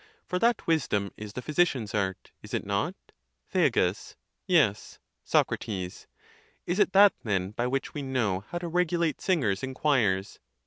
For 0.25 0.39
that 0.39 0.65
wisdom 0.65 1.11
is 1.15 1.33
the 1.33 1.43
physician's 1.43 1.93
art. 1.93 2.31
Is 2.41 2.55
it 2.55 2.65
not? 2.65 2.95
Thea. 3.51 3.93
Yes. 4.47 4.97
Soc. 5.23 5.53
Is 5.69 6.07
it 6.65 6.93
that 6.93 7.13
then, 7.21 7.51
by 7.51 7.67
which 7.67 7.93
we 7.93 8.01
know 8.01 8.43
how 8.47 8.57
to 8.57 8.67
regulate 8.67 9.21
singers 9.21 9.61
in 9.61 9.75
choirs 9.75 10.39